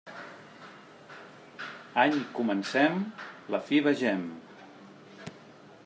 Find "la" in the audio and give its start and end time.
3.57-3.61